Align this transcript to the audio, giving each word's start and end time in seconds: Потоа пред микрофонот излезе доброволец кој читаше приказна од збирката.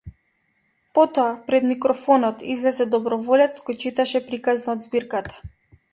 Потоа 0.93 1.35
пред 1.49 1.67
микрофонот 1.73 2.41
излезе 2.55 2.89
доброволец 2.97 3.53
кој 3.69 3.81
читаше 3.85 4.25
приказна 4.31 4.77
од 4.79 4.87
збирката. 4.89 5.43